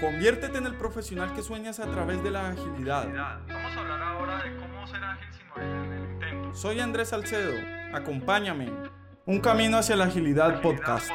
[0.00, 3.08] Conviértete en el profesional que sueñas a través de la agilidad.
[3.48, 6.54] Vamos a hablar ahora de cómo ser ágil sin morir en el intento.
[6.54, 7.52] Soy Andrés Salcedo.
[7.92, 8.70] Acompáñame.
[9.26, 11.10] Un camino hacia la agilidad podcast.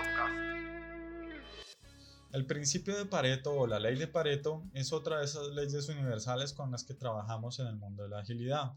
[2.34, 6.52] El principio de Pareto o la ley de Pareto es otra de esas leyes universales
[6.52, 8.74] con las que trabajamos en el mundo de la agilidad.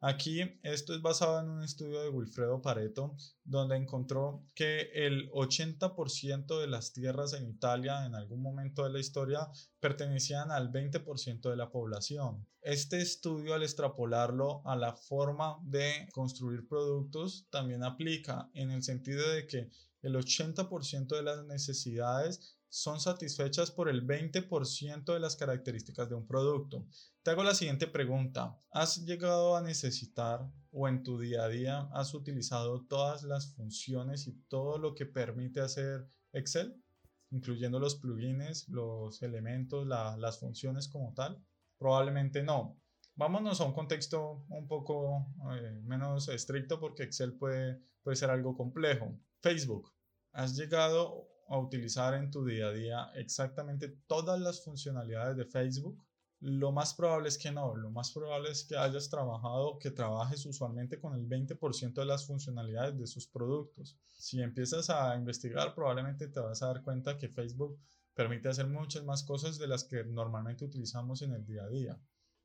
[0.00, 6.60] Aquí esto es basado en un estudio de Wilfredo Pareto, donde encontró que el 80%
[6.60, 9.48] de las tierras en Italia en algún momento de la historia
[9.80, 12.46] pertenecían al 20% de la población.
[12.62, 19.28] Este estudio al extrapolarlo a la forma de construir productos también aplica en el sentido
[19.28, 19.68] de que
[20.02, 26.26] el 80% de las necesidades son satisfechas por el 20% de las características de un
[26.26, 26.86] producto.
[27.22, 28.60] Te hago la siguiente pregunta.
[28.70, 34.26] ¿Has llegado a necesitar o en tu día a día has utilizado todas las funciones
[34.26, 36.82] y todo lo que permite hacer Excel,
[37.30, 41.42] incluyendo los plugins, los elementos, las funciones como tal?
[41.78, 42.78] Probablemente no.
[43.14, 48.56] Vámonos a un contexto un poco eh, menos estricto porque Excel puede, puede ser algo
[48.56, 49.18] complejo.
[49.40, 49.92] Facebook.
[50.32, 56.04] ¿Has llegado a utilizar en tu día a día exactamente todas las funcionalidades de Facebook?
[56.40, 60.46] Lo más probable es que no, lo más probable es que hayas trabajado, que trabajes
[60.46, 63.98] usualmente con el 20% de las funcionalidades de sus productos.
[64.16, 67.80] Si empiezas a investigar, probablemente te vas a dar cuenta que Facebook
[68.14, 72.00] permite hacer muchas más cosas de las que normalmente utilizamos en el día a día,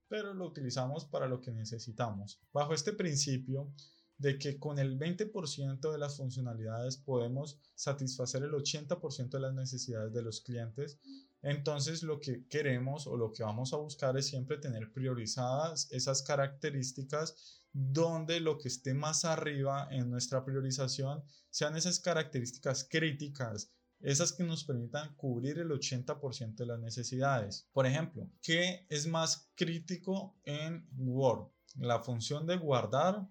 [0.07, 2.39] pero lo utilizamos para lo que necesitamos.
[2.51, 3.71] Bajo este principio,
[4.17, 10.13] de que con el 20% de las funcionalidades podemos satisfacer el 80% de las necesidades
[10.13, 10.99] de los clientes.
[11.41, 16.21] Entonces lo que queremos o lo que vamos a buscar es siempre tener priorizadas esas
[16.21, 24.31] características donde lo que esté más arriba en nuestra priorización sean esas características críticas, esas
[24.31, 27.67] que nos permitan cubrir el 80% de las necesidades.
[27.73, 31.47] Por ejemplo, ¿qué es más crítico en Word?
[31.75, 33.27] La función de guardar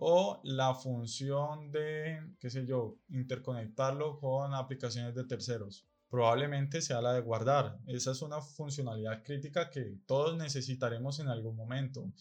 [0.00, 5.86] o la función de, qué sé yo, interconectarlo con aplicaciones de terceros.
[6.08, 7.78] Probablemente sea la de guardar.
[7.86, 12.12] Esa es una funcionalidad crítica que todos necesitaremos en algún momento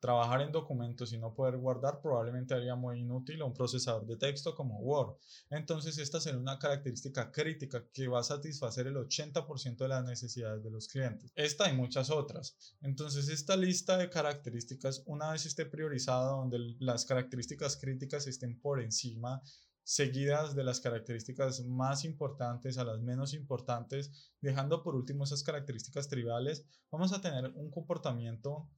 [0.00, 4.54] trabajar en documentos y no poder guardar probablemente haría muy inútil un procesador de texto
[4.54, 5.16] como Word.
[5.50, 10.62] Entonces esta será una característica crítica que va a satisfacer el 80% de las necesidades
[10.64, 11.30] de los clientes.
[11.34, 12.56] Esta y muchas otras.
[12.80, 18.80] Entonces esta lista de características una vez esté priorizada donde las características críticas estén por
[18.80, 19.42] encima
[19.82, 26.08] seguidas de las características más importantes a las menos importantes, dejando por último esas características
[26.08, 28.68] triviales, vamos a tener un comportamiento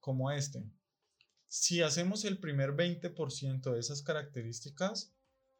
[0.00, 0.64] como este.
[1.48, 5.12] Si hacemos el primer 20% de esas características,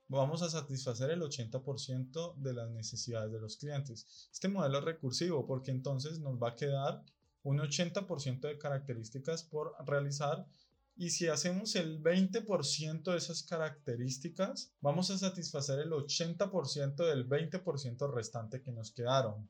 [0.09, 4.29] vamos a satisfacer el 80% de las necesidades de los clientes.
[4.33, 7.03] Este modelo es recursivo porque entonces nos va a quedar
[7.43, 10.47] un 80% de características por realizar
[10.97, 18.13] y si hacemos el 20% de esas características, vamos a satisfacer el 80% del 20%
[18.13, 19.49] restante que nos quedaron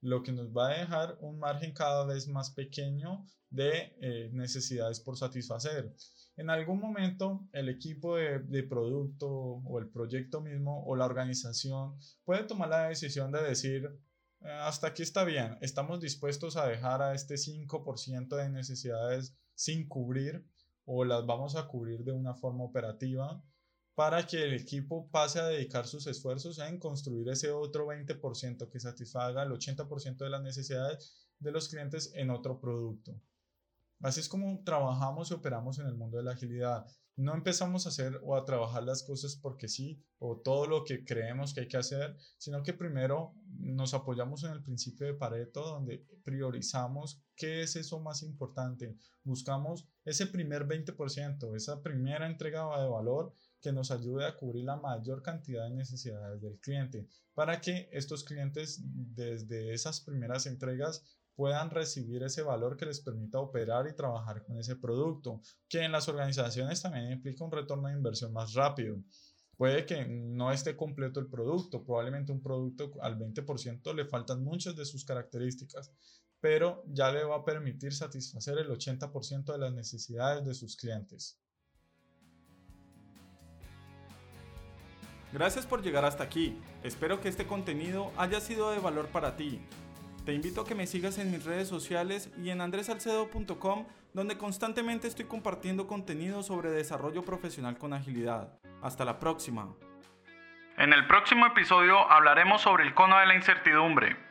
[0.00, 5.00] lo que nos va a dejar un margen cada vez más pequeño de eh, necesidades
[5.00, 5.94] por satisfacer.
[6.36, 12.44] En algún momento el equipo de, producto o el proyecto mismo o la organización puede
[12.44, 13.90] tomar la decisión de decir,
[14.40, 19.88] eh, hasta aquí está bien, estamos dispuestos a dejar a este 5% de necesidades sin
[19.88, 20.44] cubrir
[20.84, 23.42] o las vamos a cubrir de una forma operativa
[23.98, 28.78] para que el equipo pase a dedicar sus esfuerzos en construir ese otro 20% que
[28.78, 33.20] satisfaga el 80% de las necesidades de los clientes en otro producto.
[34.00, 36.86] Así es como trabajamos y operamos en el mundo de la agilidad.
[37.18, 41.04] No empezamos a hacer o a trabajar las cosas porque sí, o todo lo que
[41.04, 45.62] creemos que hay que hacer, sino que primero nos apoyamos en el principio de Pareto,
[45.62, 48.96] donde priorizamos qué es eso más importante.
[49.24, 54.76] Buscamos ese primer 20%, esa primera entrega de valor que nos ayude a cubrir la
[54.76, 61.04] mayor cantidad de necesidades del cliente para que estos clientes desde esas primeras entregas
[61.38, 65.92] puedan recibir ese valor que les permita operar y trabajar con ese producto, que en
[65.92, 68.96] las organizaciones también implica un retorno de inversión más rápido.
[69.56, 74.74] Puede que no esté completo el producto, probablemente un producto al 20% le faltan muchas
[74.74, 75.92] de sus características,
[76.40, 81.38] pero ya le va a permitir satisfacer el 80% de las necesidades de sus clientes.
[85.32, 86.58] Gracias por llegar hasta aquí.
[86.82, 89.60] Espero que este contenido haya sido de valor para ti.
[90.28, 95.08] Te invito a que me sigas en mis redes sociales y en andresalcedo.com, donde constantemente
[95.08, 98.52] estoy compartiendo contenido sobre desarrollo profesional con agilidad.
[98.82, 99.70] Hasta la próxima.
[100.76, 104.27] En el próximo episodio hablaremos sobre el cono de la incertidumbre.